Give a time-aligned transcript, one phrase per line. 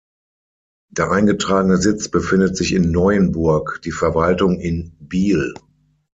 [0.89, 5.53] Der eingetragene Sitz befindet sich in Neuenburg, die Verwaltung in Biel.